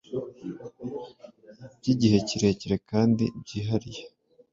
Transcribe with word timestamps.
by’igihe 1.77 2.17
kirekire 2.27 2.75
kandi 2.89 3.23
byihariye 3.41 4.03